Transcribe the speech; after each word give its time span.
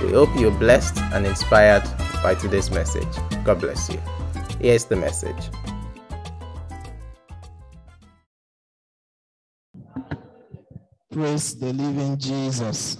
We 0.00 0.12
hope 0.12 0.28
you're 0.38 0.52
blessed 0.52 0.98
and 1.12 1.26
inspired 1.26 1.82
by 2.22 2.36
today's 2.36 2.70
message. 2.70 3.08
God 3.42 3.60
bless 3.60 3.88
you. 3.88 4.00
Here's 4.60 4.84
the 4.84 4.94
message. 4.94 5.50
Praise 11.12 11.58
the 11.58 11.72
living 11.72 12.16
Jesus. 12.16 12.96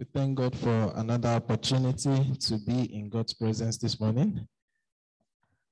We 0.00 0.06
thank 0.14 0.38
God 0.38 0.56
for 0.56 0.92
another 0.96 1.28
opportunity 1.28 2.34
to 2.40 2.58
be 2.66 2.94
in 2.94 3.10
God's 3.10 3.34
presence 3.34 3.76
this 3.76 4.00
morning. 4.00 4.48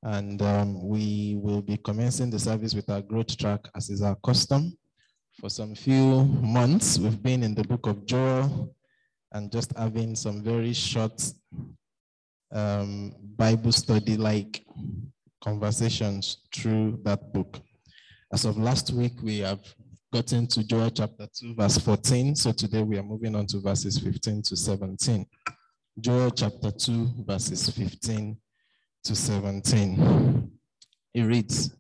And 0.03 0.43
um, 0.43 0.87
we 0.87 1.39
will 1.41 1.63
be 1.63 1.79
commencing 1.79 2.29
the 2.29 2.39
service 2.39 2.75
with 2.75 2.91
our 2.91 3.01
growth 3.01 3.39
track 3.39 3.61
as 3.75 3.89
is 3.89 4.03
our 4.03 4.17
custom. 4.23 4.77
For 5.41 5.49
some 5.49 5.75
few 5.75 6.25
months, 6.25 6.99
we've 6.99 7.23
been 7.23 7.43
in 7.43 7.55
the 7.55 7.65
book 7.65 7.87
of 7.87 8.05
Joel, 8.05 8.75
and 9.33 9.51
just 9.51 9.77
having 9.77 10.15
some 10.15 10.43
very 10.43 10.73
short 10.73 11.23
um, 12.53 13.15
Bible 13.37 13.73
study 13.73 14.17
like 14.17 14.65
conversations 15.43 16.39
through 16.55 17.01
that 17.05 17.33
book. 17.33 17.61
As 18.33 18.45
of 18.45 18.59
last 18.59 18.93
week, 18.93 19.15
we 19.23 19.39
have 19.41 19.61
gotten 20.13 20.47
to 20.49 20.65
Joel 20.65 20.91
chapter 20.91 21.27
2, 21.35 21.55
verse 21.55 21.79
14. 21.79 22.37
So 22.37 22.53
today 22.53 22.83
we 22.83 22.99
are 22.99 23.03
moving 23.03 23.35
on 23.35 23.47
to 23.47 23.61
verses 23.61 23.99
15 23.99 24.43
to 24.43 24.57
17. 24.57 25.27
Joel 26.01 26.31
chapter 26.31 26.71
2, 26.71 27.25
verses 27.27 27.69
15 27.71 28.37
to 29.05 29.15
17. 29.15 30.51
It 31.15 31.23
reads, 31.23 31.75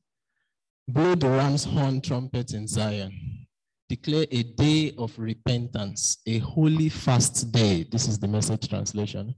Blow 0.89 1.15
the 1.15 1.29
ram's 1.29 1.65
horn 1.65 2.01
trumpet 2.01 2.53
in 2.53 2.67
Zion 2.67 3.42
declare 3.93 4.25
a 4.31 4.43
day 4.43 4.95
of 4.97 5.13
repentance, 5.19 6.17
a 6.27 6.39
holy 6.39 6.89
fast 6.89 7.53
day. 7.53 7.87
This 7.93 8.09
is 8.09 8.19
the 8.19 8.27
message 8.27 8.67
translation. 8.67 9.35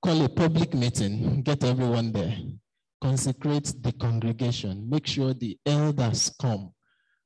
Call 0.00 0.24
a 0.24 0.28
public 0.28 0.74
meeting, 0.74 1.42
get 1.42 1.64
everyone 1.64 2.12
there. 2.12 2.36
Consecrate 3.02 3.74
the 3.82 3.90
congregation, 3.90 4.88
make 4.88 5.08
sure 5.08 5.34
the 5.34 5.58
elders 5.66 6.30
come. 6.40 6.72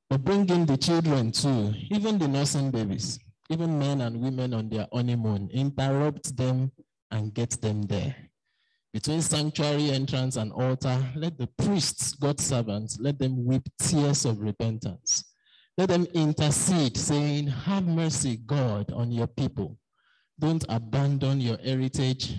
But 0.09 0.25
bring 0.25 0.49
in 0.49 0.65
the 0.65 0.79
children 0.79 1.33
too, 1.33 1.75
even 1.91 2.19
the 2.19 2.29
nursing 2.29 2.71
babies, 2.71 3.19
even 3.51 3.79
men 3.79 4.01
and 4.01 4.19
women 4.19 4.55
on 4.55 4.71
their 4.71 4.87
honeymoon. 4.91 5.51
Interrupt 5.53 6.35
them 6.35 6.73
and 7.11 7.35
get 7.35 7.61
them 7.61 7.83
there. 7.83 8.17
Between 8.91 9.21
sanctuary 9.21 9.91
entrance 9.91 10.37
and 10.37 10.51
altar, 10.51 10.99
let 11.15 11.37
the 11.37 11.49
priests, 11.59 12.15
God's 12.15 12.47
servants, 12.47 12.97
let 12.99 13.19
them 13.19 13.45
weep 13.45 13.69
tears 13.83 14.25
of 14.25 14.41
repentance 14.41 15.25
let 15.77 15.89
them 15.89 16.07
intercede, 16.15 16.97
saying, 16.97 17.49
Have 17.49 17.85
mercy, 17.87 18.37
God, 18.47 18.93
on 18.93 19.11
your 19.11 19.27
people. 19.27 19.77
Don't 20.39 20.65
abandon 20.69 21.41
your 21.41 21.59
heritage 21.59 22.35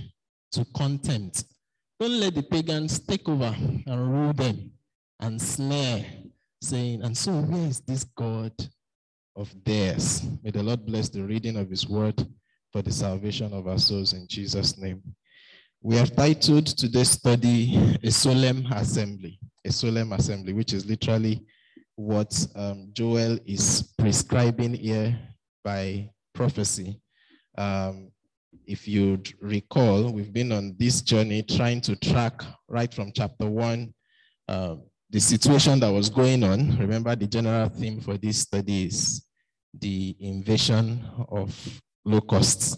to 0.54 0.66
contempt. 0.76 1.44
Don't 2.00 2.20
let 2.20 2.36
the 2.36 2.44
pagans 2.44 3.00
take 3.00 3.28
over 3.28 3.56
and 3.88 4.12
rule 4.14 4.34
them 4.34 4.72
and 5.20 5.42
snare, 5.42 6.06
saying, 6.62 7.02
And 7.04 7.18
so, 7.18 7.34
where 7.42 7.68
is 7.68 7.82
this 7.82 8.04
God 8.04 8.54
of 9.36 9.54
theirs? 9.66 10.24
May 10.44 10.52
the 10.52 10.64
Lord 10.64 10.86
bless 10.86 11.10
the 11.10 11.24
reading 11.24 11.58
of 11.58 11.70
his 11.70 11.88
word 11.88 12.26
for 12.72 12.82
the 12.82 12.92
salvation 12.92 13.54
of 13.54 13.68
our 13.68 13.80
souls 13.80 14.14
in 14.14 14.28
Jesus' 14.28 14.78
name. 14.78 15.02
We 15.82 15.98
have 15.98 16.16
titled 16.16 16.68
today's 16.68 17.12
study 17.12 17.98
A 18.02 18.12
Solemn 18.12 18.66
Assembly, 18.72 19.40
a 19.64 19.72
solemn 19.72 20.14
assembly, 20.14 20.54
which 20.54 20.74
is 20.74 20.86
literally 20.86 21.46
what 21.96 22.48
um, 22.56 22.90
Joel 22.94 23.40
is 23.46 23.94
prescribing 23.98 24.74
here 24.74 25.18
by 25.64 26.10
prophecy. 26.34 27.02
Um, 27.58 28.12
if 28.66 28.88
you'd 28.88 29.34
recall, 29.42 30.12
we've 30.12 30.34
been 30.34 30.52
on 30.52 30.76
this 30.78 31.02
journey 31.02 31.44
trying 31.44 31.82
to 31.82 31.96
track 31.96 32.42
right 32.68 32.94
from 32.94 33.12
chapter 33.14 33.50
one 33.50 33.94
uh, 34.48 34.76
the 35.10 35.20
situation 35.20 35.80
that 35.80 35.90
was 35.90 36.10
going 36.10 36.44
on. 36.44 36.78
Remember, 36.78 37.16
the 37.16 37.28
general 37.28 37.70
theme 37.70 38.02
for 38.02 38.18
this 38.18 38.40
study 38.40 38.86
is 38.86 39.26
the 39.74 40.16
invasion 40.20 41.04
of 41.30 41.82
locusts, 42.04 42.78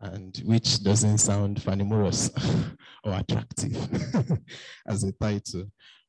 and 0.00 0.36
which 0.44 0.82
doesn't 0.82 1.18
sound 1.18 1.62
famous 1.62 2.30
or 3.04 3.14
attractive 3.14 3.76
as 4.86 5.04
a 5.04 5.12
title. 5.12 5.64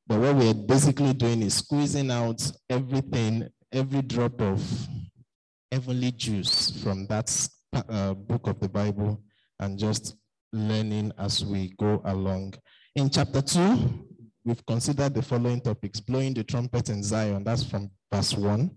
But 0.06 0.20
what 0.20 0.36
we're 0.36 0.54
basically 0.54 1.14
doing 1.14 1.42
is 1.42 1.56
squeezing 1.56 2.12
out 2.12 2.52
everything, 2.70 3.48
every 3.72 4.02
drop 4.02 4.42
of 4.42 4.62
heavenly 5.72 6.12
juice 6.12 6.72
from 6.84 7.08
that 7.08 7.50
uh, 7.74 8.14
book 8.14 8.48
of 8.48 8.60
the 8.60 8.70
Bible 8.70 9.22
and 9.60 9.80
just 9.80 10.16
learning 10.52 11.12
as 11.18 11.46
we 11.46 11.74
go 11.80 12.02
along. 12.06 12.54
In 12.96 13.10
chapter 13.10 13.42
2, 13.42 13.78
we've 14.46 14.66
considered 14.66 15.14
the 15.14 15.22
following 15.22 15.62
topics 15.62 16.00
blowing 16.00 16.34
the 16.34 16.44
trumpet 16.44 16.90
in 16.90 17.02
Zion, 17.02 17.44
that's 17.44 17.64
from 17.64 17.90
verse 18.12 18.36
1. 18.36 18.70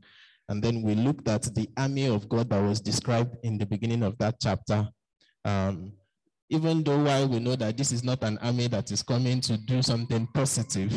And 0.49 0.63
then 0.63 0.81
we 0.83 0.95
looked 0.95 1.29
at 1.29 1.43
the 1.55 1.69
army 1.77 2.07
of 2.07 2.29
God 2.29 2.51
that 2.51 2.63
was 2.63 2.81
described 2.81 3.37
in 3.43 3.59
the 3.59 3.67
beginning 3.67 4.05
of 4.05 4.17
that 4.19 4.37
chapter. 4.41 4.89
Um, 5.45 5.93
even 6.49 6.83
though 6.83 7.03
while 7.03 7.29
we 7.29 7.39
know 7.39 7.57
that 7.57 7.77
this 7.77 7.93
is 7.93 8.05
not 8.05 8.23
an 8.23 8.39
army 8.39 8.69
that 8.69 8.91
is 8.91 9.03
coming 9.03 9.41
to 9.43 9.57
do 9.57 9.83
something 9.83 10.29
positive, 10.35 10.93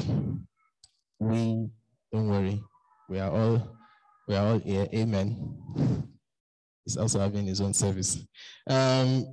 we 1.20 1.70
don't 2.12 2.30
worry. 2.30 2.62
We 3.10 3.20
are 3.20 3.32
all 3.32 3.76
we 4.28 4.36
are 4.36 4.46
all 4.46 4.60
here. 4.60 4.88
Amen. 4.94 6.08
He's 6.86 6.98
also 6.98 7.20
having 7.20 7.48
his 7.48 7.62
own 7.62 7.74
service. 7.74 8.24
Um, 8.70 9.26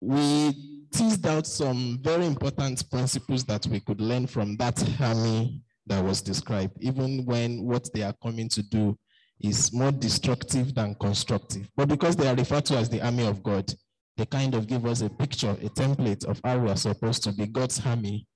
we 0.00 0.86
teased 0.92 1.26
out 1.26 1.46
some 1.46 1.98
very 2.02 2.26
important 2.26 2.88
principles 2.90 3.44
that 3.44 3.66
we 3.66 3.80
could 3.80 4.00
learn 4.00 4.26
from 4.26 4.56
that 4.56 4.82
army 5.00 5.62
that 5.86 6.04
was 6.04 6.20
described, 6.20 6.76
even 6.80 7.24
when 7.24 7.64
what 7.64 7.88
they 7.94 8.02
are 8.02 8.14
coming 8.22 8.48
to 8.48 8.62
do 8.62 8.96
is 9.40 9.72
more 9.72 9.92
destructive 9.92 10.74
than 10.74 10.94
constructive. 10.96 11.68
But 11.76 11.88
because 11.88 12.16
they 12.16 12.28
are 12.28 12.34
referred 12.34 12.64
to 12.66 12.76
as 12.76 12.88
the 12.88 13.02
army 13.02 13.26
of 13.26 13.42
God, 13.42 13.72
they 14.16 14.26
kind 14.26 14.54
of 14.54 14.66
give 14.66 14.86
us 14.86 15.02
a 15.02 15.10
picture, 15.10 15.50
a 15.50 15.68
template 15.68 16.24
of 16.24 16.40
how 16.42 16.58
we 16.58 16.70
are 16.70 16.76
supposed 16.76 17.22
to 17.24 17.32
be 17.32 17.46
God's 17.46 17.84
army, 17.84 18.26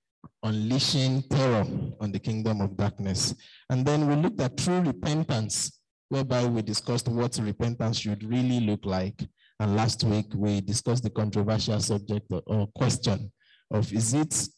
unleashing 0.42 1.22
terror 1.30 1.64
on 2.00 2.12
the 2.12 2.18
kingdom 2.18 2.60
of 2.60 2.76
darkness. 2.76 3.34
And 3.70 3.86
then 3.86 4.06
we 4.06 4.14
looked 4.16 4.40
at 4.40 4.58
true 4.58 4.80
repentance, 4.80 5.80
whereby 6.08 6.44
we 6.46 6.62
discussed 6.62 7.08
what 7.08 7.38
repentance 7.38 7.98
should 7.98 8.22
really 8.24 8.60
look 8.60 8.84
like. 8.84 9.26
And 9.58 9.76
last 9.76 10.04
week 10.04 10.26
we 10.34 10.60
discussed 10.60 11.02
the 11.02 11.10
controversial 11.10 11.80
subject 11.80 12.26
or 12.46 12.66
question 12.74 13.32
of 13.70 13.92
is 13.92 14.14
it 14.14 14.48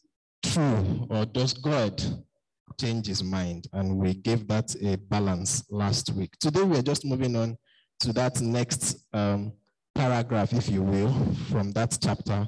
true 0.43 1.07
or 1.09 1.25
does 1.25 1.53
God 1.53 2.01
change 2.79 3.07
his 3.07 3.23
mind? 3.23 3.67
And 3.73 3.97
we 3.97 4.13
gave 4.13 4.47
that 4.47 4.75
a 4.81 4.97
balance 4.97 5.63
last 5.69 6.11
week. 6.13 6.31
Today 6.39 6.63
we're 6.63 6.81
just 6.81 7.05
moving 7.05 7.35
on 7.35 7.57
to 8.01 8.13
that 8.13 8.41
next 8.41 9.05
um, 9.13 9.53
paragraph, 9.95 10.53
if 10.53 10.69
you 10.69 10.81
will, 10.81 11.13
from 11.49 11.71
that 11.73 11.97
chapter 12.01 12.47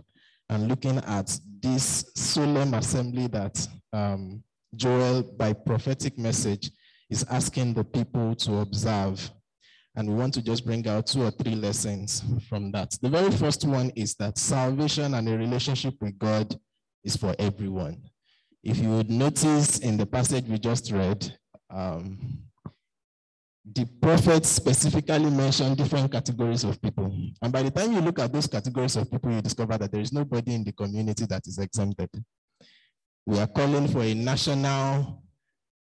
and 0.50 0.68
looking 0.68 0.98
at 1.00 1.38
this 1.62 2.12
solemn 2.16 2.74
assembly 2.74 3.28
that 3.28 3.68
um, 3.94 4.44
Joel, 4.76 5.24
by 5.24 5.54
prophetic 5.54 6.18
message, 6.18 6.72
is 7.10 7.26
asking 7.30 7.74
the 7.74 7.84
people 7.84 8.36
to 8.36 8.58
observe. 8.58 9.32
And 9.96 10.10
we 10.10 10.16
want 10.16 10.34
to 10.34 10.42
just 10.42 10.66
bring 10.66 10.88
out 10.88 11.08
two 11.08 11.24
or 11.24 11.32
three 11.32 11.56
lessons 11.56 12.24
from 12.50 12.72
that. 12.74 12.98
The 13.02 13.10
very 13.10 13.32
first 13.32 13.66
one 13.66 13.92
is 13.96 14.16
that 14.16 14.38
salvation 14.38 15.14
and 15.14 15.30
a 15.30 15.38
relationship 15.38 15.96
with 16.02 16.20
God 16.20 16.54
is 17.04 17.16
for 17.16 17.34
everyone. 17.40 18.02
If 18.64 18.78
you 18.80 18.90
would 18.90 19.10
notice 19.10 19.80
in 19.80 19.96
the 19.96 20.06
passage 20.06 20.46
we 20.48 20.58
just 20.58 20.92
read, 20.92 21.38
um, 21.70 22.45
the 23.74 23.86
prophets 24.02 24.50
specifically 24.50 25.30
mentioned 25.30 25.78
different 25.78 26.12
categories 26.12 26.64
of 26.64 26.82
people. 26.82 27.12
And 27.42 27.52
by 27.52 27.64
the 27.64 27.72
time 27.72 27.92
you 27.92 28.02
look 28.02 28.20
at 28.20 28.32
those 28.32 28.48
categories 28.48 28.96
of 28.96 29.10
people, 29.10 29.32
you 29.32 29.42
discover 29.42 29.78
that 29.78 29.92
there 29.92 30.02
is 30.02 30.14
nobody 30.14 30.54
in 30.54 30.64
the 30.64 30.72
community 30.72 31.26
that 31.26 31.48
is 31.48 31.58
exempted. 31.58 32.10
We 33.26 33.40
are 33.40 33.48
calling 33.48 33.88
for 33.88 34.02
a 34.02 34.14
national 34.14 35.24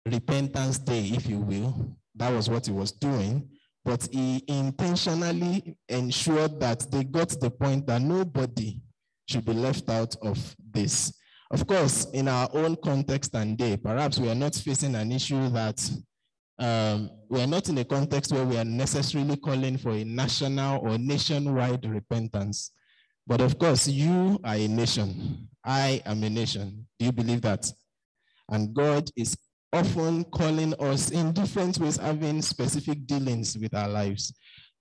repentance 0.04 0.78
day, 0.78 1.12
if 1.14 1.26
you 1.26 1.38
will. 1.38 1.96
That 2.14 2.30
was 2.32 2.50
what 2.50 2.66
he 2.66 2.72
was 2.72 2.92
doing. 2.92 3.48
but 3.84 4.08
he 4.12 4.44
intentionally 4.46 5.76
ensured 5.88 6.60
that 6.60 6.86
they 6.90 7.04
got 7.04 7.28
the 7.40 7.50
point 7.50 7.86
that 7.86 8.00
nobody 8.00 8.80
should 9.28 9.44
be 9.44 9.52
left 9.52 9.88
out 9.90 10.14
of 10.22 10.56
this. 10.72 11.12
Of 11.50 11.66
course, 11.66 12.06
in 12.12 12.28
our 12.28 12.48
own 12.54 12.76
context 12.76 13.34
and 13.34 13.58
day, 13.58 13.76
perhaps 13.76 14.18
we 14.18 14.30
are 14.30 14.34
not 14.34 14.54
facing 14.54 14.94
an 14.94 15.12
issue 15.12 15.48
that 15.50 15.90
um, 16.62 17.10
we 17.28 17.40
are 17.40 17.46
not 17.46 17.68
in 17.68 17.78
a 17.78 17.84
context 17.84 18.32
where 18.32 18.44
we 18.44 18.56
are 18.56 18.64
necessarily 18.64 19.36
calling 19.36 19.76
for 19.76 19.90
a 19.90 20.04
national 20.04 20.80
or 20.80 20.96
nationwide 20.96 21.84
repentance. 21.84 22.70
But 23.26 23.40
of 23.40 23.58
course, 23.58 23.88
you 23.88 24.38
are 24.44 24.54
a 24.54 24.68
nation. 24.68 25.48
I 25.64 26.00
am 26.06 26.22
a 26.22 26.30
nation. 26.30 26.86
Do 26.98 27.06
you 27.06 27.12
believe 27.12 27.40
that? 27.42 27.68
And 28.48 28.72
God 28.72 29.10
is 29.16 29.36
often 29.72 30.22
calling 30.24 30.74
us 30.74 31.10
in 31.10 31.32
different 31.32 31.78
ways, 31.78 31.96
having 31.96 32.40
specific 32.42 33.06
dealings 33.06 33.58
with 33.58 33.74
our 33.74 33.88
lives. 33.88 34.32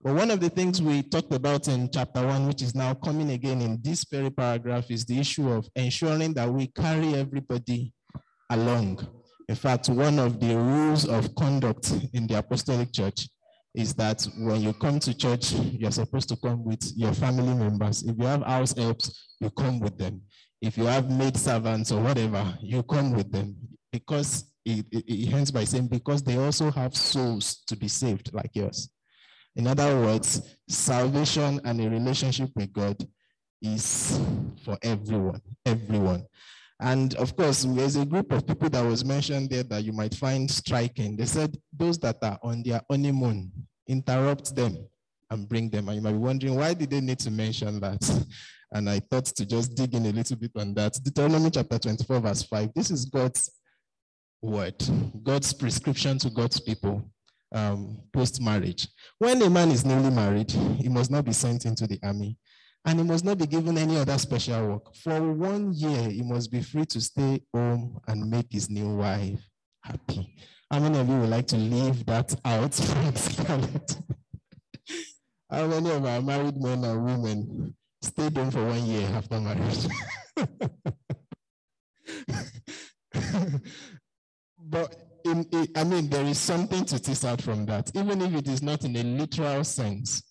But 0.04 0.16
one 0.16 0.30
of 0.30 0.39
the 0.39 0.50
things 0.50 0.81
we 0.81 1.01
talked 1.01 1.34
about 1.34 1.68
in 1.68 1.89
chapter 1.92 2.25
one, 2.25 2.45
which 2.48 2.62
is 2.62 2.75
now 2.75 2.94
coming 2.94 3.31
again 3.31 3.62
in 3.62 3.80
this 3.81 4.04
very 4.04 4.30
paragraph, 4.30 4.92
is 4.92 5.06
the 5.06 5.19
issue 5.19 5.50
of 5.50 5.68
ensuring 5.75 6.34
that 6.34 6.51
we 6.51 6.68
carry 6.68 7.16
everybody 7.16 7.92
along. 8.51 9.07
In 9.49 9.55
fact, 9.55 9.89
one 9.89 10.19
of 10.19 10.39
the 10.39 10.55
rules 10.55 11.07
of 11.07 11.33
conduct 11.35 11.91
in 12.13 12.27
the 12.27 12.38
apostolic 12.38 12.93
church 12.93 13.27
is 13.73 13.93
that 13.95 14.27
when 14.38 14.61
you 14.61 14.73
come 14.73 14.99
to 14.99 15.13
church, 15.13 15.53
you're 15.53 15.91
supposed 15.91 16.29
to 16.29 16.35
come 16.35 16.63
with 16.63 16.91
your 16.95 17.13
family 17.13 17.53
members. 17.53 18.03
If 18.03 18.17
you 18.17 18.25
have 18.25 18.43
house 18.43 18.73
helps, 18.77 19.29
you 19.39 19.49
come 19.49 19.79
with 19.79 19.97
them. 19.97 20.21
If 20.61 20.77
you 20.77 20.85
have 20.85 21.09
maid 21.09 21.38
servants 21.38 21.91
or 21.91 22.01
whatever, 22.01 22.57
you 22.61 22.83
come 22.83 23.13
with 23.13 23.31
them 23.31 23.55
because 23.91 24.45
it, 24.65 24.85
it, 24.91 25.05
it 25.07 25.33
ends 25.33 25.51
by 25.51 25.63
saying, 25.63 25.88
because 25.88 26.21
they 26.21 26.38
also 26.38 26.69
have 26.71 26.95
souls 26.95 27.63
to 27.67 27.75
be 27.75 27.88
saved 27.88 28.33
like 28.33 28.51
yours. 28.53 28.89
In 29.55 29.67
other 29.67 29.99
words, 29.99 30.55
salvation 30.69 31.59
and 31.65 31.81
a 31.81 31.89
relationship 31.89 32.51
with 32.55 32.71
God 32.71 32.95
is 33.61 34.19
for 34.63 34.77
everyone, 34.81 35.41
everyone. 35.65 36.25
And 36.81 37.13
of 37.16 37.36
course, 37.36 37.63
there's 37.63 37.95
a 37.95 38.06
group 38.06 38.31
of 38.31 38.45
people 38.48 38.68
that 38.69 38.83
was 38.83 39.06
mentioned 39.06 39.51
there 39.51 39.63
that 39.63 39.83
you 39.83 39.94
might 39.94 40.16
find 40.16 40.50
striking. 40.50 41.16
They 41.16 41.25
said 41.25 41.56
those 41.72 42.00
that 42.00 42.18
are 42.24 42.39
on 42.42 42.63
their 42.63 42.81
honeymoon, 42.89 43.51
interrupt 43.88 44.56
them 44.56 44.88
and 45.30 45.48
bring 45.48 45.69
them. 45.69 45.88
And 45.88 45.98
you 45.98 46.01
might 46.01 46.13
be 46.13 46.18
wondering, 46.18 46.56
why 46.56 46.74
did 46.74 46.89
they 46.89 47.00
need 47.00 47.19
to 47.19 47.31
mention 47.31 47.80
that? 47.81 48.25
And 48.74 48.89
I 48.89 49.00
thought 49.00 49.25
to 49.25 49.45
just 49.45 49.75
dig 49.75 49.94
in 49.94 50.06
a 50.06 50.12
little 50.12 50.38
bit 50.38 50.51
on 50.56 50.74
that. 50.75 50.94
Deuteronomy 51.04 51.50
chapter 51.50 51.78
24, 51.78 52.19
verse 52.22 52.44
5. 52.44 52.69
This 52.74 52.89
is 52.89 53.04
God's 53.04 53.51
word, 54.42 54.81
God's 55.24 55.51
prescription 55.51 56.18
to 56.19 56.30
God's 56.30 56.62
people 56.62 57.06
um, 57.54 58.00
post 58.13 58.42
marriage. 58.42 58.88
When 59.19 59.42
a 59.42 59.50
man 59.50 59.72
is 59.72 59.86
newly 59.86 60.10
married, 60.10 60.51
he 60.51 60.88
must 60.88 61.12
not 61.12 61.25
be 61.25 61.34
sent 61.34 61.66
into 61.66 61.86
the 61.86 62.00
army 62.01 62.38
and 62.86 63.00
he 63.00 63.06
must 63.06 63.24
not 63.24 63.38
be 63.38 63.45
given 63.45 63.78
any 63.78 63.98
other 63.98 64.18
special 64.18 64.68
work. 64.68 64.95
For 64.95 65.33
one 65.33 65.74
year, 65.74 66.10
he 66.10 66.24
must 66.24 66.51
be 66.51 66.62
free 66.62 66.86
to 66.86 67.01
stay 67.01 67.42
home 67.54 68.00
and 68.07 68.30
make 68.30 68.51
his 68.51 68.69
new 68.69 68.95
wife 68.95 69.39
happy. 69.83 70.36
How 70.69 70.80
many 70.80 71.00
of 71.00 71.07
you 71.07 71.19
would 71.19 71.30
like 71.30 71.48
to 71.48 71.57
leave 71.57 72.06
that 72.06 72.33
out 72.45 72.74
from 72.74 73.16
Scarlet? 73.16 73.98
How 75.50 75.68
many 75.68 75.92
of 75.92 76.06
our 76.06 76.22
married 76.22 76.62
men 76.62 76.83
and 76.83 77.06
women 77.06 77.75
stayed 78.01 78.38
home 78.38 78.51
for 78.51 78.66
one 78.66 78.86
year 78.86 79.07
after 79.10 79.39
marriage? 79.39 79.88
but 84.57 84.95
in, 85.25 85.44
in, 85.51 85.68
I 85.75 85.84
mean, 85.84 86.10
there 86.10 86.25
is 86.25 86.39
something 86.39 86.86
to 86.86 86.98
tease 87.00 87.25
out 87.25 87.42
from 87.42 87.66
that, 87.68 87.92
even 87.95 88.22
if 88.22 88.34
it 88.34 88.48
is 88.48 88.63
not 88.63 88.84
in 88.86 88.95
a 88.95 89.04
literal 89.04 89.63
sense. 89.63 90.24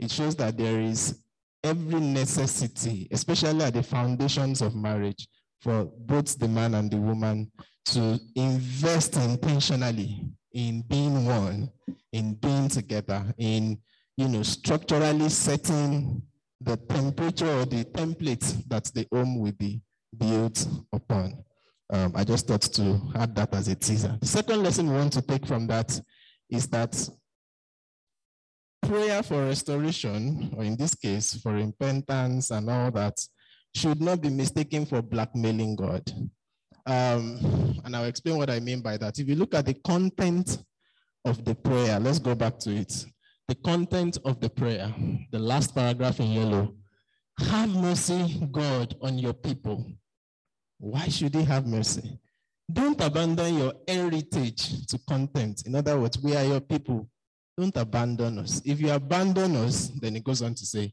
It 0.00 0.10
shows 0.10 0.34
that 0.36 0.58
there 0.58 0.80
is 0.80 1.23
every 1.64 2.00
necessity, 2.00 3.08
especially 3.10 3.64
at 3.64 3.74
the 3.74 3.82
foundations 3.82 4.62
of 4.62 4.76
marriage, 4.76 5.26
for 5.60 5.86
both 6.00 6.38
the 6.38 6.46
man 6.46 6.74
and 6.74 6.90
the 6.90 6.96
woman 6.98 7.50
to 7.86 8.20
invest 8.36 9.16
intentionally 9.16 10.20
in 10.52 10.82
being 10.82 11.26
one, 11.26 11.70
in 12.12 12.34
being 12.34 12.68
together, 12.68 13.24
in 13.38 13.78
you 14.16 14.28
know 14.28 14.42
structurally 14.42 15.28
setting 15.28 16.22
the 16.60 16.76
temperature 16.76 17.50
or 17.50 17.64
the 17.64 17.84
template 17.86 18.68
that 18.68 18.84
the 18.94 19.06
home 19.12 19.40
will 19.40 19.52
be 19.52 19.80
built 20.16 20.66
upon. 20.92 21.34
Um, 21.90 22.12
I 22.14 22.24
just 22.24 22.46
thought 22.46 22.62
to 22.62 23.00
add 23.16 23.34
that 23.36 23.54
as 23.54 23.68
a 23.68 23.74
teaser. 23.74 24.16
The 24.20 24.26
second 24.26 24.62
lesson 24.62 24.88
we 24.88 24.96
want 24.96 25.12
to 25.14 25.22
take 25.22 25.46
from 25.46 25.66
that 25.66 25.98
is 26.50 26.66
that 26.68 27.08
prayer 28.86 29.22
for 29.22 29.44
restoration, 29.44 30.52
or 30.56 30.64
in 30.64 30.76
this 30.76 30.94
case, 30.94 31.34
for 31.34 31.52
repentance 31.52 32.50
and 32.50 32.68
all 32.68 32.90
that, 32.90 33.18
should 33.74 34.00
not 34.00 34.20
be 34.20 34.30
mistaken 34.30 34.86
for 34.86 35.02
blackmailing 35.02 35.76
God. 35.76 36.02
Um, 36.86 37.80
and 37.84 37.96
I'll 37.96 38.04
explain 38.04 38.36
what 38.36 38.50
I 38.50 38.60
mean 38.60 38.82
by 38.82 38.96
that. 38.98 39.18
If 39.18 39.28
you 39.28 39.36
look 39.36 39.54
at 39.54 39.66
the 39.66 39.74
content 39.74 40.62
of 41.24 41.44
the 41.44 41.54
prayer, 41.54 41.98
let's 41.98 42.18
go 42.18 42.34
back 42.34 42.58
to 42.60 42.70
it. 42.70 43.04
The 43.48 43.54
content 43.56 44.18
of 44.24 44.40
the 44.40 44.48
prayer, 44.48 44.94
the 45.32 45.38
last 45.38 45.74
paragraph 45.74 46.20
in 46.20 46.32
yellow. 46.32 46.74
Have 47.38 47.74
mercy, 47.74 48.46
God, 48.52 48.94
on 49.02 49.18
your 49.18 49.34
people. 49.34 49.84
Why 50.78 51.08
should 51.08 51.34
he 51.34 51.42
have 51.44 51.66
mercy? 51.66 52.18
Don't 52.72 53.00
abandon 53.00 53.58
your 53.58 53.74
heritage 53.88 54.86
to 54.86 54.98
contempt. 55.08 55.66
In 55.66 55.74
other 55.74 55.98
words, 55.98 56.18
we 56.18 56.36
are 56.36 56.44
your 56.44 56.60
people. 56.60 57.08
Don't 57.56 57.76
abandon 57.76 58.38
us. 58.38 58.60
If 58.64 58.80
you 58.80 58.90
abandon 58.90 59.56
us, 59.56 59.90
then 60.00 60.16
it 60.16 60.24
goes 60.24 60.42
on 60.42 60.54
to 60.54 60.66
say, 60.66 60.92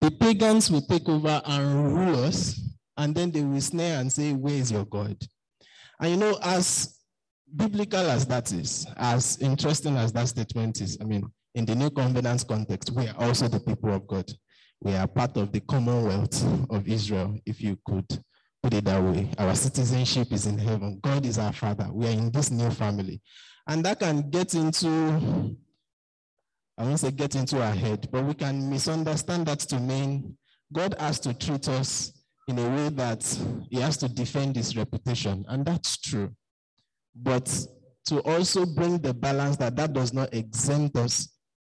the 0.00 0.10
pagans 0.10 0.70
will 0.70 0.82
take 0.82 1.08
over 1.08 1.40
and 1.44 1.94
rule 1.94 2.24
us, 2.24 2.60
and 2.96 3.14
then 3.14 3.30
they 3.30 3.42
will 3.42 3.60
snare 3.60 4.00
and 4.00 4.12
say, 4.12 4.32
Where 4.32 4.54
is 4.54 4.70
your 4.70 4.84
God? 4.84 5.16
And 6.00 6.10
you 6.10 6.16
know, 6.16 6.38
as 6.42 6.98
biblical 7.56 8.10
as 8.10 8.26
that 8.26 8.52
is, 8.52 8.86
as 8.96 9.38
interesting 9.38 9.96
as 9.96 10.12
that 10.12 10.28
statement 10.28 10.80
is, 10.80 10.98
I 11.00 11.04
mean, 11.04 11.30
in 11.54 11.64
the 11.64 11.74
new 11.74 11.90
covenant 11.90 12.44
context, 12.46 12.90
we 12.90 13.08
are 13.08 13.14
also 13.18 13.48
the 13.48 13.60
people 13.60 13.94
of 13.94 14.06
God. 14.06 14.30
We 14.82 14.94
are 14.94 15.06
part 15.06 15.36
of 15.36 15.52
the 15.52 15.60
commonwealth 15.60 16.44
of 16.68 16.86
Israel, 16.86 17.38
if 17.46 17.62
you 17.62 17.78
could 17.86 18.06
put 18.62 18.74
it 18.74 18.84
that 18.84 19.02
way. 19.02 19.30
Our 19.38 19.54
citizenship 19.54 20.32
is 20.32 20.46
in 20.46 20.58
heaven. 20.58 20.98
God 21.02 21.24
is 21.24 21.38
our 21.38 21.52
father. 21.52 21.88
We 21.92 22.08
are 22.08 22.10
in 22.10 22.30
this 22.30 22.50
new 22.50 22.70
family. 22.70 23.22
And 23.66 23.84
that 23.84 24.00
can 24.00 24.28
get 24.28 24.54
into 24.54 25.56
I 26.76 26.84
won't 26.84 27.00
say 27.00 27.10
get 27.10 27.36
into 27.36 27.62
our 27.62 27.72
head, 27.72 28.08
but 28.10 28.24
we 28.24 28.34
can 28.34 28.68
misunderstand 28.68 29.46
that 29.46 29.60
to 29.60 29.78
mean 29.78 30.36
God 30.72 30.94
has 30.98 31.20
to 31.20 31.34
treat 31.34 31.68
us 31.68 32.12
in 32.48 32.58
a 32.58 32.68
way 32.68 32.88
that 32.90 33.22
he 33.70 33.80
has 33.80 33.96
to 33.98 34.08
defend 34.08 34.56
his 34.56 34.76
reputation. 34.76 35.44
And 35.48 35.64
that's 35.64 35.96
true. 35.98 36.30
But 37.14 37.46
to 38.06 38.20
also 38.20 38.66
bring 38.66 38.98
the 38.98 39.14
balance 39.14 39.56
that 39.56 39.76
that 39.76 39.92
does 39.92 40.12
not 40.12 40.34
exempt 40.34 40.96
us 40.96 41.28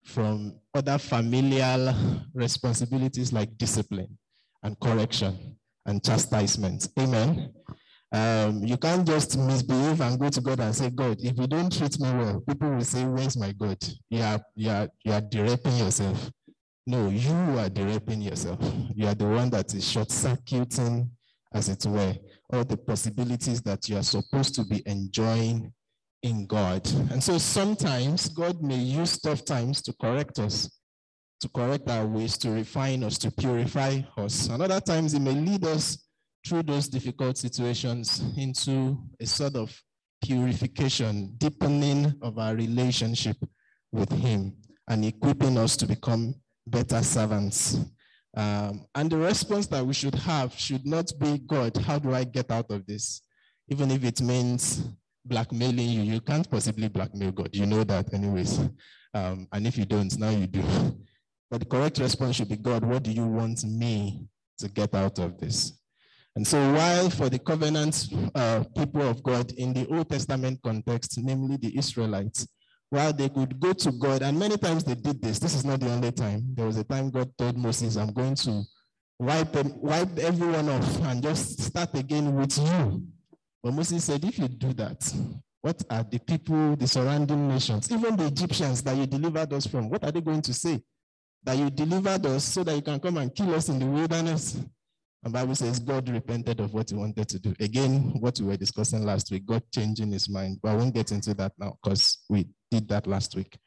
from 0.04 0.54
other 0.74 0.98
familial 0.98 1.94
responsibilities 2.34 3.32
like 3.32 3.56
discipline 3.58 4.18
and 4.62 4.78
correction 4.80 5.56
and 5.86 6.04
chastisement. 6.04 6.88
Amen. 6.98 7.52
Um, 8.12 8.64
you 8.64 8.76
can't 8.76 9.06
just 9.06 9.38
misbehave 9.38 10.00
and 10.00 10.18
go 10.18 10.28
to 10.28 10.40
God 10.40 10.58
and 10.60 10.74
say, 10.74 10.90
God, 10.90 11.16
if 11.20 11.38
you 11.38 11.46
don't 11.46 11.70
treat 11.76 11.98
me 12.00 12.12
well, 12.12 12.42
people 12.48 12.70
will 12.70 12.84
say, 12.84 13.04
Where's 13.04 13.36
my 13.36 13.52
God? 13.52 13.78
You 14.08 14.22
are, 14.22 14.40
you 14.56 14.70
are, 14.70 14.88
you 15.04 15.12
are 15.12 15.20
directing 15.20 15.76
yourself. 15.76 16.30
No, 16.86 17.08
you 17.08 17.30
are 17.58 17.68
directing 17.68 18.22
yourself. 18.22 18.58
You 18.96 19.06
are 19.06 19.14
the 19.14 19.26
one 19.26 19.50
that 19.50 19.72
is 19.74 19.88
short 19.88 20.10
circuiting, 20.10 21.08
as 21.52 21.68
it 21.68 21.86
were, 21.86 22.14
all 22.52 22.64
the 22.64 22.76
possibilities 22.76 23.62
that 23.62 23.88
you 23.88 23.96
are 23.96 24.02
supposed 24.02 24.56
to 24.56 24.64
be 24.64 24.82
enjoying 24.86 25.72
in 26.22 26.46
God. 26.46 26.84
And 27.10 27.22
so 27.22 27.38
sometimes 27.38 28.28
God 28.28 28.60
may 28.60 28.76
use 28.76 29.20
tough 29.20 29.44
times 29.44 29.82
to 29.82 29.92
correct 30.00 30.40
us, 30.40 30.80
to 31.40 31.48
correct 31.48 31.88
our 31.88 32.06
ways, 32.06 32.36
to 32.38 32.50
refine 32.50 33.04
us, 33.04 33.18
to 33.18 33.30
purify 33.30 34.00
us. 34.16 34.48
And 34.48 34.60
other 34.60 34.80
times, 34.80 35.12
He 35.12 35.20
may 35.20 35.32
lead 35.32 35.64
us 35.64 36.09
through 36.46 36.62
those 36.62 36.88
difficult 36.88 37.36
situations 37.36 38.22
into 38.36 38.98
a 39.20 39.26
sort 39.26 39.56
of 39.56 39.76
purification, 40.22 41.34
deepening 41.38 42.14
of 42.22 42.38
our 42.38 42.54
relationship 42.54 43.36
with 43.92 44.10
Him, 44.12 44.54
and 44.88 45.04
equipping 45.04 45.58
us 45.58 45.76
to 45.76 45.86
become 45.86 46.34
better 46.66 47.02
servants. 47.02 47.78
Um, 48.36 48.86
and 48.94 49.10
the 49.10 49.16
response 49.16 49.66
that 49.68 49.84
we 49.84 49.92
should 49.92 50.14
have 50.14 50.56
should 50.56 50.86
not 50.86 51.12
be, 51.18 51.38
God, 51.38 51.76
how 51.78 51.98
do 51.98 52.14
I 52.14 52.24
get 52.24 52.50
out 52.50 52.70
of 52.70 52.86
this? 52.86 53.22
Even 53.68 53.90
if 53.90 54.04
it 54.04 54.20
means 54.20 54.84
blackmailing 55.24 55.88
you, 55.88 56.02
you 56.02 56.20
can't 56.20 56.48
possibly 56.48 56.88
blackmail 56.88 57.32
God. 57.32 57.50
You 57.52 57.66
know 57.66 57.84
that, 57.84 58.12
anyways. 58.14 58.60
Um, 59.14 59.48
and 59.52 59.66
if 59.66 59.76
you 59.76 59.84
don't, 59.84 60.16
now 60.18 60.30
you 60.30 60.46
do. 60.46 60.62
But 61.50 61.60
the 61.60 61.66
correct 61.66 61.98
response 61.98 62.36
should 62.36 62.48
be, 62.48 62.56
God, 62.56 62.84
what 62.84 63.02
do 63.02 63.10
you 63.10 63.26
want 63.26 63.64
me 63.64 64.28
to 64.58 64.68
get 64.68 64.94
out 64.94 65.18
of 65.18 65.38
this? 65.38 65.79
And 66.36 66.46
so 66.46 66.72
while 66.72 67.10
for 67.10 67.28
the 67.28 67.38
covenant 67.38 68.06
uh, 68.34 68.64
people 68.76 69.02
of 69.02 69.22
God 69.22 69.52
in 69.52 69.72
the 69.72 69.86
Old 69.88 70.08
Testament 70.08 70.60
context, 70.62 71.18
namely 71.22 71.56
the 71.56 71.76
Israelites, 71.76 72.46
while 72.88 73.12
they 73.12 73.28
could 73.28 73.58
go 73.58 73.72
to 73.72 73.92
God, 73.92 74.22
and 74.22 74.38
many 74.38 74.56
times 74.56 74.84
they 74.84 74.94
did 74.94 75.22
this. 75.22 75.38
This 75.38 75.54
is 75.54 75.64
not 75.64 75.80
the 75.80 75.90
only 75.90 76.12
time. 76.12 76.42
There 76.54 76.66
was 76.66 76.76
a 76.76 76.84
time 76.84 77.10
God 77.10 77.30
told 77.36 77.56
Moses, 77.56 77.96
I'm 77.96 78.12
going 78.12 78.34
to 78.36 78.62
wipe, 79.18 79.54
wipe 79.76 80.18
everyone 80.18 80.68
off 80.68 81.02
and 81.02 81.22
just 81.22 81.60
start 81.60 81.94
again 81.94 82.34
with 82.34 82.58
you. 82.58 83.02
But 83.62 83.74
Moses 83.74 84.04
said, 84.04 84.24
if 84.24 84.38
you 84.38 84.48
do 84.48 84.72
that, 84.74 85.12
what 85.60 85.82
are 85.90 86.02
the 86.02 86.18
people, 86.18 86.74
the 86.76 86.88
surrounding 86.88 87.48
nations, 87.48 87.92
even 87.92 88.16
the 88.16 88.26
Egyptians 88.26 88.82
that 88.82 88.96
you 88.96 89.06
delivered 89.06 89.52
us 89.52 89.66
from, 89.66 89.90
what 89.90 90.02
are 90.04 90.10
they 90.10 90.20
going 90.20 90.42
to 90.42 90.54
say? 90.54 90.80
That 91.44 91.58
you 91.58 91.70
delivered 91.70 92.24
us 92.26 92.44
so 92.44 92.64
that 92.64 92.74
you 92.74 92.82
can 92.82 92.98
come 92.98 93.18
and 93.18 93.34
kill 93.34 93.54
us 93.54 93.68
in 93.68 93.78
the 93.78 93.86
wilderness? 93.86 94.58
And 95.22 95.32
Bible 95.32 95.54
says 95.54 95.78
God 95.78 96.08
repented 96.08 96.60
of 96.60 96.72
what 96.72 96.90
he 96.90 96.96
wanted 96.96 97.28
to 97.28 97.38
do. 97.38 97.54
Again, 97.60 98.14
what 98.20 98.38
we 98.40 98.46
were 98.46 98.56
discussing 98.56 99.04
last 99.04 99.30
week, 99.30 99.44
God 99.46 99.62
changing 99.74 100.12
his 100.12 100.28
mind. 100.28 100.58
But 100.62 100.70
I 100.70 100.76
won't 100.76 100.94
get 100.94 101.12
into 101.12 101.34
that 101.34 101.52
now 101.58 101.76
because 101.82 102.24
we 102.28 102.46
did 102.70 102.88
that 102.88 103.06
last 103.06 103.36
week. 103.36 103.58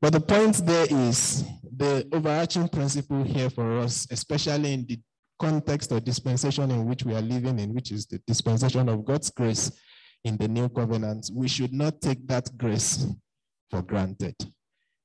But 0.00 0.14
the 0.14 0.20
point 0.20 0.66
there 0.66 0.86
is 0.88 1.44
the 1.76 2.08
overarching 2.12 2.68
principle 2.68 3.22
here 3.24 3.50
for 3.50 3.78
us, 3.78 4.06
especially 4.10 4.72
in 4.72 4.86
the 4.86 4.98
context 5.38 5.92
or 5.92 6.00
dispensation 6.00 6.70
in 6.70 6.86
which 6.86 7.04
we 7.04 7.14
are 7.14 7.20
living 7.20 7.58
in, 7.58 7.74
which 7.74 7.92
is 7.92 8.06
the 8.06 8.20
dispensation 8.26 8.88
of 8.88 9.04
God's 9.04 9.30
grace 9.30 9.70
in 10.24 10.36
the 10.36 10.48
new 10.48 10.68
covenant, 10.68 11.30
we 11.32 11.48
should 11.48 11.72
not 11.72 12.00
take 12.00 12.26
that 12.28 12.56
grace 12.56 13.06
for 13.70 13.82
granted. 13.82 14.36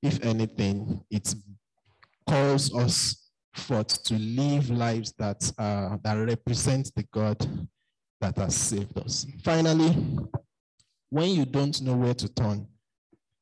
If 0.01 0.23
anything, 0.23 1.01
it 1.09 1.33
calls 2.29 2.73
us 2.75 3.26
forth 3.57 4.03
to 4.03 4.15
live 4.15 4.69
lives 4.69 5.13
that, 5.17 5.51
uh, 5.57 5.97
that 6.03 6.13
represent 6.13 6.91
the 6.95 7.03
God 7.11 7.37
that 8.21 8.37
has 8.37 8.55
saved 8.55 8.97
us. 8.99 9.25
Finally, 9.43 9.95
when 11.09 11.29
you 11.29 11.45
don't 11.45 11.81
know 11.81 11.95
where 11.95 12.13
to 12.13 12.27
turn, 12.29 12.67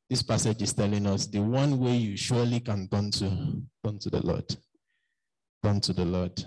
this 0.08 0.22
passage 0.22 0.62
is 0.62 0.72
telling 0.72 1.06
us 1.06 1.26
the 1.26 1.40
one 1.40 1.78
way 1.78 1.96
you 1.96 2.16
surely 2.16 2.60
can 2.60 2.88
turn 2.88 3.10
to, 3.12 3.62
turn 3.84 3.98
to 3.98 4.10
the 4.10 4.24
Lord. 4.24 4.56
Turn 5.64 5.80
to 5.80 5.92
the 5.92 6.04
Lord. 6.04 6.44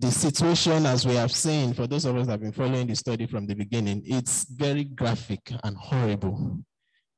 The 0.00 0.10
situation, 0.10 0.86
as 0.86 1.06
we 1.06 1.14
have 1.14 1.30
seen, 1.30 1.74
for 1.74 1.86
those 1.86 2.06
of 2.06 2.16
us 2.16 2.26
that 2.26 2.32
have 2.32 2.40
been 2.40 2.52
following 2.52 2.86
the 2.86 2.96
study 2.96 3.26
from 3.26 3.46
the 3.46 3.54
beginning, 3.54 4.02
it's 4.04 4.44
very 4.44 4.84
graphic 4.84 5.52
and 5.62 5.76
horrible. 5.76 6.58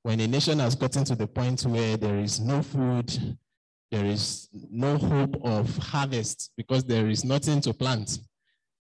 When 0.02 0.18
a 0.18 0.26
nation 0.26 0.58
has 0.58 0.74
gotten 0.74 1.04
to 1.04 1.14
the 1.14 1.28
point 1.28 1.64
where 1.64 1.96
there 1.96 2.18
is 2.18 2.40
no 2.40 2.60
food, 2.60 3.38
there 3.92 4.06
is 4.06 4.48
no 4.70 4.96
hope 4.96 5.36
of 5.44 5.76
harvest 5.76 6.50
because 6.56 6.82
there 6.82 7.08
is 7.08 7.24
nothing 7.24 7.60
to 7.60 7.74
plant. 7.74 8.18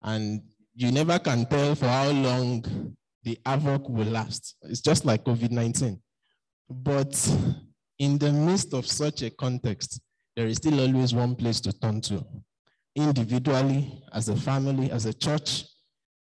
And 0.02 0.40
you 0.72 0.92
never 0.92 1.18
can 1.18 1.46
tell 1.46 1.74
for 1.74 1.88
how 1.88 2.10
long 2.10 2.94
the 3.24 3.36
havoc 3.44 3.88
will 3.88 4.06
last. 4.06 4.54
It's 4.62 4.80
just 4.80 5.04
like 5.04 5.24
COVID 5.24 5.50
19. 5.50 6.00
But 6.70 7.36
in 7.98 8.18
the 8.18 8.32
midst 8.32 8.72
of 8.72 8.86
such 8.86 9.22
a 9.22 9.30
context, 9.30 10.00
there 10.36 10.46
is 10.46 10.58
still 10.58 10.80
always 10.80 11.12
one 11.12 11.34
place 11.34 11.60
to 11.62 11.72
turn 11.72 12.00
to 12.02 12.24
individually, 12.94 14.00
as 14.12 14.28
a 14.28 14.36
family, 14.36 14.92
as 14.92 15.06
a 15.06 15.12
church, 15.12 15.64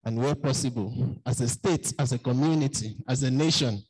and 0.04 0.18
where 0.18 0.34
possible, 0.34 1.20
as 1.26 1.42
a 1.42 1.48
state, 1.48 1.92
as 1.98 2.12
a 2.12 2.18
community, 2.18 2.96
as 3.06 3.22
a 3.22 3.30
nation. 3.30 3.82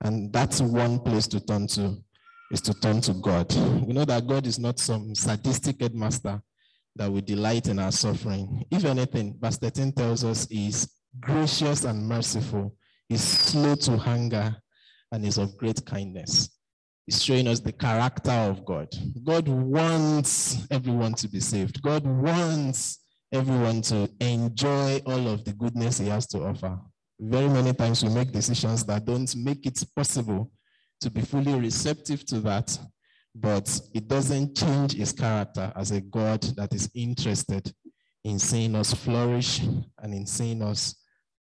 And 0.00 0.32
that's 0.32 0.60
one 0.60 0.98
place 0.98 1.28
to 1.28 1.38
turn 1.38 1.68
to 1.68 1.96
is 2.50 2.60
to 2.62 2.74
turn 2.74 3.00
to 3.02 3.12
God. 3.14 3.52
We 3.86 3.92
know 3.92 4.04
that 4.04 4.26
God 4.26 4.46
is 4.46 4.58
not 4.58 4.78
some 4.78 5.14
sadistic 5.14 5.80
headmaster 5.80 6.40
that 6.96 7.10
we 7.10 7.20
delight 7.20 7.68
in 7.68 7.78
our 7.78 7.92
suffering. 7.92 8.64
If 8.70 8.84
anything, 8.84 9.36
verse 9.38 9.58
13 9.58 9.92
tells 9.92 10.24
us 10.24 10.46
is 10.50 10.90
gracious 11.20 11.84
and 11.84 12.06
merciful, 12.08 12.74
is 13.08 13.22
slow 13.22 13.74
to 13.76 13.92
anger, 14.06 14.56
and 15.12 15.24
is 15.24 15.38
of 15.38 15.56
great 15.56 15.84
kindness. 15.84 16.50
He's 17.06 17.22
showing 17.22 17.46
us 17.46 17.60
the 17.60 17.72
character 17.72 18.32
of 18.32 18.64
God. 18.64 18.88
God 19.24 19.46
wants 19.46 20.66
everyone 20.70 21.14
to 21.14 21.28
be 21.28 21.38
saved. 21.38 21.80
God 21.80 22.04
wants 22.04 22.98
everyone 23.32 23.82
to 23.82 24.10
enjoy 24.20 25.00
all 25.06 25.28
of 25.28 25.44
the 25.44 25.52
goodness 25.52 25.98
he 25.98 26.08
has 26.08 26.26
to 26.28 26.44
offer. 26.44 26.78
Very 27.20 27.48
many 27.48 27.72
times 27.72 28.02
we 28.02 28.10
make 28.10 28.32
decisions 28.32 28.84
that 28.86 29.04
don't 29.04 29.34
make 29.36 29.64
it 29.66 29.82
possible 29.94 30.50
to 31.00 31.10
be 31.10 31.20
fully 31.20 31.54
receptive 31.54 32.24
to 32.26 32.40
that, 32.40 32.78
but 33.34 33.80
it 33.94 34.08
doesn't 34.08 34.56
change 34.56 34.92
his 34.94 35.12
character 35.12 35.72
as 35.76 35.90
a 35.90 36.00
God 36.00 36.42
that 36.56 36.72
is 36.74 36.90
interested 36.94 37.72
in 38.24 38.38
seeing 38.38 38.74
us 38.74 38.92
flourish 38.92 39.60
and 39.98 40.14
in 40.14 40.26
seeing 40.26 40.62
us 40.62 40.96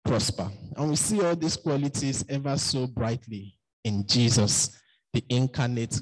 prosper. 0.05 0.51
And 0.77 0.91
we 0.91 0.97
see 0.97 1.21
all 1.23 1.37
these 1.37 1.57
qualities 1.57 2.25
ever 2.29 2.57
so 2.57 2.87
brightly 2.87 3.57
in 3.85 4.07
Jesus, 4.07 4.81
the 5.13 5.25
incarnate 5.29 6.01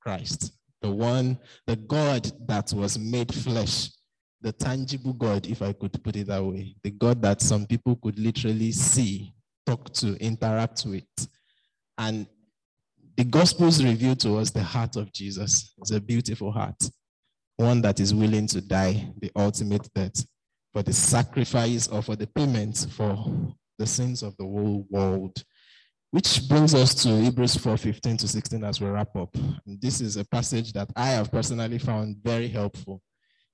Christ, 0.00 0.52
the 0.82 0.90
one, 0.90 1.38
the 1.66 1.76
God 1.76 2.30
that 2.46 2.72
was 2.72 2.98
made 2.98 3.32
flesh, 3.32 3.90
the 4.40 4.52
tangible 4.52 5.12
God, 5.12 5.46
if 5.46 5.62
I 5.62 5.72
could 5.72 6.02
put 6.02 6.16
it 6.16 6.26
that 6.26 6.44
way, 6.44 6.74
the 6.82 6.90
God 6.90 7.22
that 7.22 7.40
some 7.40 7.66
people 7.66 7.96
could 7.96 8.18
literally 8.18 8.72
see, 8.72 9.32
talk 9.64 9.92
to, 9.94 10.16
interact 10.16 10.84
with. 10.84 11.04
And 11.96 12.26
the 13.16 13.24
Gospels 13.24 13.82
reveal 13.82 14.16
to 14.16 14.38
us 14.38 14.50
the 14.50 14.62
heart 14.62 14.96
of 14.96 15.12
Jesus. 15.12 15.72
It's 15.78 15.92
a 15.92 16.00
beautiful 16.00 16.50
heart, 16.50 16.90
one 17.56 17.80
that 17.82 18.00
is 18.00 18.14
willing 18.14 18.46
to 18.48 18.60
die 18.60 19.12
the 19.20 19.30
ultimate 19.36 19.88
death 19.94 20.24
for 20.72 20.82
the 20.82 20.92
sacrifice 20.92 21.86
or 21.86 22.02
for 22.02 22.16
the 22.16 22.26
payment 22.26 22.86
for 22.90 23.16
the 23.78 23.86
sins 23.86 24.22
of 24.22 24.36
the 24.36 24.44
whole 24.44 24.86
world. 24.90 25.44
Which 26.10 26.48
brings 26.48 26.74
us 26.74 26.94
to 27.02 27.08
Hebrews 27.08 27.56
4 27.56 27.76
15 27.76 28.16
to 28.18 28.28
16 28.28 28.64
as 28.64 28.80
we 28.80 28.88
wrap 28.88 29.14
up. 29.16 29.34
And 29.66 29.80
this 29.80 30.00
is 30.00 30.16
a 30.16 30.24
passage 30.24 30.72
that 30.72 30.88
I 30.96 31.06
have 31.06 31.30
personally 31.30 31.78
found 31.78 32.18
very 32.22 32.48
helpful 32.48 33.00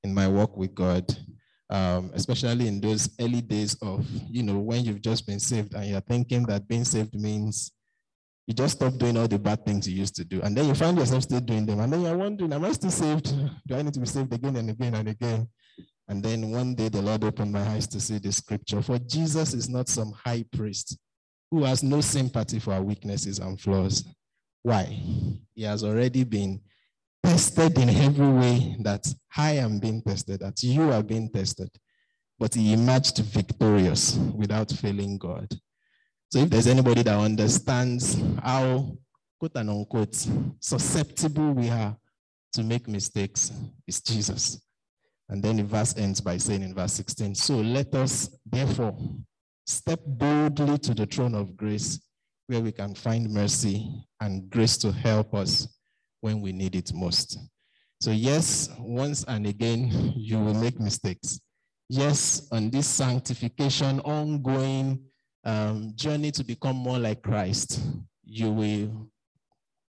in 0.05 0.15
my 0.15 0.29
walk 0.29 0.57
with 0.57 0.75
God, 0.75 1.05
um, 1.71 2.11
especially 2.15 2.69
in 2.69 2.81
those 2.81 3.09
early 3.21 3.41
days 3.41 3.77
of, 3.83 4.07
you 4.31 4.43
know, 4.43 4.59
when 4.59 4.85
you've 4.85 5.03
just 5.03 5.27
been 5.27 5.41
saved 5.41 5.75
and 5.75 5.87
you're 5.87 6.01
thinking 6.01 6.45
that 6.45 6.69
being 6.69 6.85
saved 6.85 7.15
means 7.15 7.73
you 8.51 8.55
just 8.55 8.79
stop 8.79 8.93
doing 8.99 9.17
all 9.17 9.29
the 9.29 9.39
bad 9.39 9.65
things 9.65 9.89
you 9.89 9.97
used 9.97 10.17
to 10.17 10.25
do. 10.25 10.43
And 10.43 10.57
then 10.57 10.67
you 10.67 10.75
find 10.75 10.99
yourself 10.99 11.23
still 11.23 11.39
doing 11.39 11.65
them. 11.65 11.79
And 11.79 11.93
then 11.93 12.03
you're 12.03 12.17
wondering, 12.17 12.53
am 12.53 12.65
I 12.65 12.73
still 12.73 12.91
saved? 12.91 13.33
Do 13.67 13.77
I 13.77 13.83
need 13.83 13.95
to 13.95 14.01
be 14.01 14.07
saved 14.07 14.33
again 14.35 14.57
and 14.57 14.69
again 14.69 14.93
and 14.93 15.09
again? 15.09 15.49
And 16.09 16.21
then 16.21 16.51
one 16.51 16.75
day 16.75 16.89
the 16.89 17.01
Lord 17.01 17.23
opened 17.23 17.53
my 17.53 17.63
eyes 17.63 17.87
to 17.87 18.01
see 18.01 18.19
the 18.19 18.33
scripture. 18.33 18.83
For 18.83 18.99
Jesus 18.99 19.55
is 19.55 19.69
not 19.69 19.89
some 19.89 20.11
high 20.11 20.45
priest 20.53 20.99
who 21.53 21.63
has 21.63 21.85
no 21.85 22.01
sympathy 22.01 22.59
for 22.59 22.73
our 22.75 22.83
weaknesses 22.83 23.39
and 23.39 23.61
flaws. 23.61 24.05
Why? 24.65 25.01
He 25.55 25.63
has 25.63 25.85
already 25.85 26.25
been 26.25 26.61
tested 27.23 27.79
in 27.79 27.89
every 27.89 28.33
way 28.33 28.77
that 28.81 29.07
I 29.37 29.53
am 29.53 29.79
being 29.79 30.03
tested, 30.03 30.41
that 30.41 30.61
you 30.65 30.91
are 30.91 31.05
being 31.05 31.31
tested. 31.31 31.71
But 32.37 32.55
he 32.55 32.73
emerged 32.73 33.19
victorious 33.19 34.17
without 34.17 34.73
failing 34.73 35.19
God. 35.19 35.49
So 36.31 36.39
if 36.39 36.51
there's 36.51 36.69
anybody 36.69 37.03
that 37.03 37.19
understands 37.19 38.17
how, 38.41 38.97
quote 39.41 39.57
and 39.57 39.69
unquote, 39.69 40.15
susceptible 40.61 41.53
we 41.55 41.69
are 41.71 41.97
to 42.53 42.63
make 42.63 42.87
mistakes, 42.87 43.51
it's 43.89 44.01
Jesus. 44.01 44.61
And 45.29 45.43
then 45.43 45.57
the 45.57 45.65
verse 45.65 45.97
ends 45.97 46.21
by 46.21 46.37
saying 46.37 46.63
in 46.63 46.73
verse 46.73 46.93
16, 46.93 47.35
so 47.35 47.57
let 47.57 47.93
us 47.97 48.31
therefore 48.47 48.97
step 49.67 49.99
boldly 50.07 50.79
to 50.79 50.95
the 50.95 51.07
throne 51.07 51.35
of 51.35 51.57
grace 51.57 52.01
where 52.47 52.61
we 52.61 52.71
can 52.71 52.95
find 52.95 53.29
mercy 53.29 53.89
and 54.21 54.49
grace 54.51 54.77
to 54.79 54.93
help 54.93 55.35
us 55.35 55.67
when 56.21 56.41
we 56.41 56.53
need 56.53 56.77
it 56.77 56.93
most. 56.95 57.39
So 58.01 58.13
yes, 58.13 58.69
once 58.79 59.25
and 59.25 59.49
again, 59.49 60.13
you 60.17 60.39
will 60.39 60.55
make 60.55 60.79
mistakes. 60.79 61.41
Yes, 61.89 62.47
on 62.53 62.71
this 62.71 62.87
sanctification, 62.87 63.99
ongoing 64.01 65.10
um, 65.45 65.93
journey 65.95 66.31
to 66.33 66.45
become 66.45 66.77
more 66.77 66.99
like 66.99 67.23
Christ, 67.23 67.81
you 68.25 68.51
will 68.51 69.11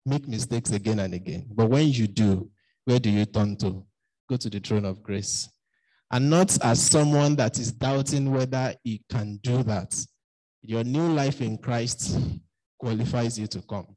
make 0.05 0.27
mistakes 0.27 0.71
again 0.71 0.99
and 0.99 1.13
again. 1.13 1.47
But 1.51 1.69
when 1.69 1.87
you 1.89 2.07
do, 2.07 2.49
where 2.85 2.99
do 2.99 3.09
you 3.09 3.25
turn 3.25 3.55
to? 3.57 3.83
Go 4.29 4.37
to 4.37 4.49
the 4.49 4.59
throne 4.59 4.85
of 4.85 5.01
grace. 5.01 5.49
And 6.11 6.29
not 6.29 6.57
as 6.63 6.81
someone 6.81 7.35
that 7.35 7.59
is 7.59 7.71
doubting 7.71 8.31
whether 8.31 8.73
he 8.83 9.03
can 9.11 9.39
do 9.43 9.63
that. 9.63 9.95
Your 10.61 10.83
new 10.83 11.07
life 11.13 11.41
in 11.41 11.57
Christ 11.57 12.19
qualifies 12.79 13.37
you 13.37 13.47
to 13.47 13.61
come 13.61 13.87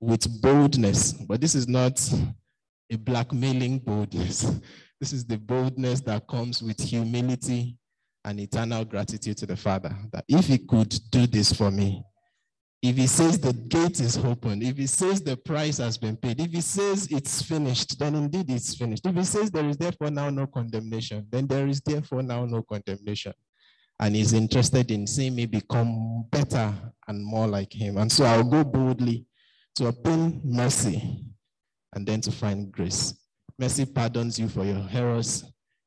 with 0.00 0.40
boldness. 0.40 1.12
But 1.12 1.40
this 1.40 1.54
is 1.54 1.68
not 1.68 2.00
a 2.90 2.96
blackmailing 2.96 3.78
boldness. 3.80 4.50
This 5.00 5.12
is 5.12 5.24
the 5.24 5.38
boldness 5.38 6.00
that 6.00 6.26
comes 6.26 6.60
with 6.60 6.80
humility 6.80 7.76
and 8.28 8.38
eternal 8.40 8.84
gratitude 8.84 9.38
to 9.38 9.46
the 9.46 9.56
Father 9.56 9.96
that 10.12 10.24
if 10.28 10.46
He 10.46 10.58
could 10.58 10.94
do 11.10 11.26
this 11.26 11.50
for 11.50 11.70
me, 11.70 12.02
if 12.82 12.96
He 12.96 13.06
says 13.06 13.40
the 13.40 13.54
gate 13.54 14.00
is 14.00 14.18
open, 14.18 14.62
if 14.62 14.76
He 14.76 14.86
says 14.86 15.22
the 15.22 15.36
price 15.36 15.78
has 15.78 15.96
been 15.96 16.14
paid, 16.16 16.38
if 16.38 16.50
He 16.50 16.60
says 16.60 17.08
it's 17.10 17.40
finished, 17.40 17.98
then 17.98 18.14
indeed 18.14 18.50
it's 18.50 18.74
finished. 18.74 19.06
If 19.06 19.14
He 19.14 19.24
says 19.24 19.50
there 19.50 19.66
is 19.66 19.78
therefore 19.78 20.10
now 20.10 20.28
no 20.28 20.46
condemnation, 20.46 21.26
then 21.30 21.46
there 21.46 21.66
is 21.66 21.80
therefore 21.80 22.22
now 22.22 22.44
no 22.44 22.62
condemnation. 22.62 23.32
and 23.98 24.14
He's 24.14 24.34
interested 24.34 24.90
in 24.90 25.06
seeing 25.06 25.34
me 25.34 25.46
become 25.46 26.26
better 26.30 26.74
and 27.08 27.24
more 27.24 27.46
like 27.46 27.72
him. 27.72 27.96
And 27.96 28.12
so 28.12 28.26
I'll 28.26 28.44
go 28.44 28.62
boldly 28.62 29.24
to 29.76 29.86
obtain 29.86 30.42
mercy 30.44 31.24
and 31.94 32.06
then 32.06 32.20
to 32.20 32.30
find 32.30 32.70
grace. 32.70 33.14
Mercy 33.58 33.86
pardons 33.86 34.38
you 34.38 34.48
for 34.48 34.64
your 34.64 34.86
errors. 34.92 35.44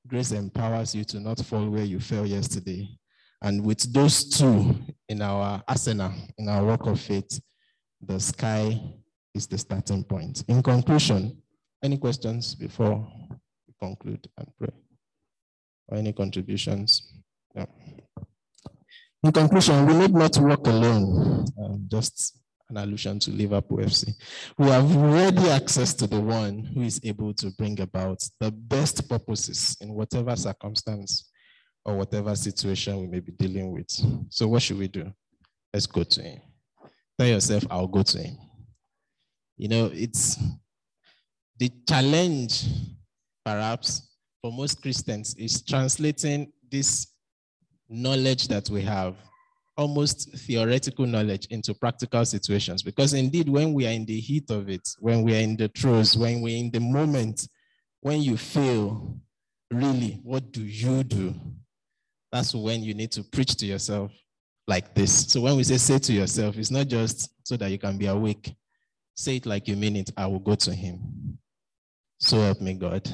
Grace 0.07 0.31
empowers 0.31 0.95
you 0.95 1.03
to 1.05 1.19
not 1.19 1.39
fall 1.39 1.69
where 1.69 1.83
you 1.83 1.99
fell 1.99 2.25
yesterday. 2.25 2.89
And 3.41 3.63
with 3.63 3.91
those 3.93 4.29
two 4.29 4.75
in 5.09 5.21
our 5.21 5.63
arsenal, 5.67 6.13
in 6.37 6.47
our 6.47 6.63
work 6.63 6.85
of 6.85 6.99
faith, 6.99 7.39
the 8.01 8.19
sky 8.19 8.79
is 9.33 9.47
the 9.47 9.57
starting 9.57 10.03
point. 10.03 10.43
In 10.47 10.61
conclusion, 10.61 11.41
any 11.83 11.97
questions 11.97 12.55
before 12.55 13.07
we 13.67 13.73
conclude 13.79 14.27
and 14.37 14.47
pray? 14.57 14.69
Or 15.87 15.97
any 15.97 16.13
contributions? 16.13 17.13
Yeah. 17.55 17.65
In 19.23 19.31
conclusion, 19.31 19.85
we 19.85 19.93
need 19.93 20.13
not 20.13 20.37
walk 20.37 20.67
alone. 20.67 21.45
Um, 21.63 21.85
just 21.87 22.40
an 22.71 22.77
allusion 22.77 23.19
to 23.19 23.31
Liverpool 23.31 23.77
FC. 23.77 24.13
We 24.57 24.67
have 24.67 24.95
ready 24.95 25.49
access 25.49 25.93
to 25.95 26.07
the 26.07 26.19
one 26.19 26.59
who 26.59 26.81
is 26.81 26.99
able 27.03 27.33
to 27.35 27.51
bring 27.51 27.79
about 27.81 28.23
the 28.39 28.51
best 28.51 29.07
purposes 29.07 29.77
in 29.81 29.93
whatever 29.93 30.35
circumstance 30.35 31.29
or 31.85 31.97
whatever 31.97 32.35
situation 32.35 32.99
we 32.99 33.07
may 33.07 33.19
be 33.19 33.33
dealing 33.33 33.71
with. 33.71 33.89
So, 34.29 34.47
what 34.47 34.61
should 34.61 34.79
we 34.79 34.87
do? 34.87 35.11
Let's 35.73 35.85
go 35.85 36.03
to 36.03 36.21
him. 36.21 36.41
Tell 37.19 37.27
yourself, 37.27 37.63
I'll 37.69 37.87
go 37.87 38.03
to 38.03 38.17
him. 38.17 38.37
You 39.57 39.67
know, 39.67 39.91
it's 39.93 40.37
the 41.57 41.71
challenge, 41.87 42.65
perhaps, 43.45 44.09
for 44.41 44.51
most 44.51 44.81
Christians 44.81 45.35
is 45.35 45.61
translating 45.61 46.51
this 46.69 47.07
knowledge 47.89 48.47
that 48.47 48.69
we 48.69 48.81
have, 48.81 49.15
almost 49.81 50.31
theoretical 50.37 51.07
knowledge, 51.07 51.47
into 51.49 51.73
practical 51.73 52.23
situations. 52.23 52.83
Because 52.83 53.13
indeed, 53.13 53.49
when 53.49 53.73
we 53.73 53.87
are 53.87 53.91
in 53.91 54.05
the 54.05 54.19
heat 54.19 54.51
of 54.51 54.69
it, 54.69 54.87
when 54.99 55.23
we 55.23 55.35
are 55.35 55.41
in 55.41 55.57
the 55.57 55.69
throes, 55.69 56.15
when 56.15 56.41
we're 56.41 56.57
in 56.57 56.69
the 56.69 56.79
moment, 56.79 57.47
when 58.01 58.21
you 58.21 58.37
feel, 58.37 59.17
really, 59.71 60.19
what 60.23 60.51
do 60.51 60.63
you 60.63 61.03
do? 61.03 61.33
That's 62.31 62.53
when 62.53 62.83
you 62.83 62.93
need 62.93 63.11
to 63.13 63.23
preach 63.23 63.55
to 63.57 63.65
yourself 63.65 64.11
like 64.67 64.93
this. 64.93 65.31
So 65.31 65.41
when 65.41 65.57
we 65.57 65.63
say 65.63 65.77
say 65.77 65.97
to 65.97 66.13
yourself, 66.13 66.57
it's 66.57 66.71
not 66.71 66.87
just 66.87 67.31
so 67.43 67.57
that 67.57 67.71
you 67.71 67.79
can 67.79 67.97
be 67.97 68.05
awake. 68.05 68.53
Say 69.15 69.37
it 69.37 69.45
like 69.47 69.67
you 69.67 69.75
mean 69.75 69.95
it. 69.95 70.11
I 70.15 70.27
will 70.27 70.39
go 70.39 70.55
to 70.55 70.73
him. 70.73 71.37
So 72.19 72.39
help 72.39 72.61
me 72.61 72.75
God. 72.75 73.09